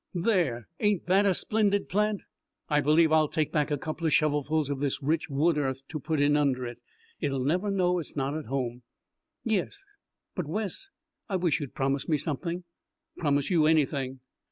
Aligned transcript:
There, 0.15 0.67
ain't 0.79 1.05
that 1.05 1.27
a 1.27 1.35
splendid 1.35 1.87
plant? 1.87 2.23
I 2.69 2.81
believe 2.81 3.11
I'll 3.11 3.27
take 3.27 3.51
back 3.51 3.69
a 3.69 3.77
couple 3.77 4.09
shovelfuls 4.09 4.71
this 4.79 5.03
rich 5.03 5.29
wood 5.29 5.59
earth 5.59 5.87
to 5.89 5.99
put 5.99 6.19
in 6.19 6.35
under 6.35 6.65
it. 6.65 6.79
It'll 7.19 7.43
never 7.45 7.69
know 7.69 7.99
it's 7.99 8.15
not 8.15 8.35
at 8.35 8.45
home." 8.45 8.81
"Yes, 9.43 9.85
but, 10.33 10.47
Wes 10.47 10.89
I 11.29 11.35
wish 11.35 11.59
you'd 11.59 11.75
promise 11.75 12.09
me 12.09 12.17
something." 12.17 12.63
"Promise 13.19 13.51
you 13.51 13.67
anything." 13.67 14.21